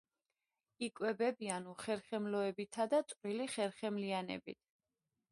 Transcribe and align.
იკვებებიან 0.85 1.67
უხერხემლოებითა 1.73 2.85
და 2.93 3.01
წვრილი 3.11 3.47
ხერხემლიანებით. 3.57 4.59